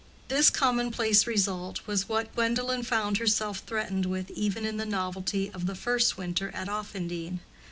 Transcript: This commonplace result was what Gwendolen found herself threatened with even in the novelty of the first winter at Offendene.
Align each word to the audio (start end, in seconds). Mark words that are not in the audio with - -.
This 0.29 0.49
commonplace 0.49 1.27
result 1.27 1.85
was 1.85 2.09
what 2.09 2.33
Gwendolen 2.33 2.81
found 2.81 3.19
herself 3.19 3.59
threatened 3.59 4.07
with 4.07 4.31
even 4.31 4.65
in 4.65 4.77
the 4.77 4.83
novelty 4.87 5.51
of 5.53 5.67
the 5.67 5.75
first 5.75 6.17
winter 6.17 6.49
at 6.55 6.67
Offendene. 6.67 7.39